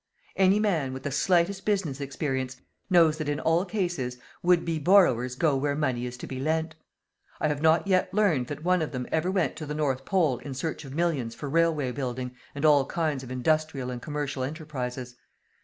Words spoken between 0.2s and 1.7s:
Any man, with the slightest